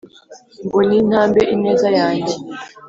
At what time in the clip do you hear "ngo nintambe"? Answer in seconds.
0.65-1.41